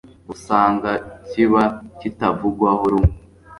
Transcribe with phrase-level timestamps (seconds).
[0.33, 0.91] usanga
[1.29, 1.63] kiba
[1.99, 3.13] kitavugwaho rumwe